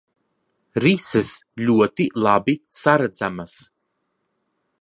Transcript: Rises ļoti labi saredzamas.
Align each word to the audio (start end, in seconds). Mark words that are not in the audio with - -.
Rises 0.85 1.29
ļoti 1.69 2.09
labi 2.29 2.57
saredzamas. 2.81 3.55